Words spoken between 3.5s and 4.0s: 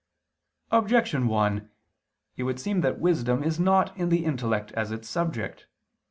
not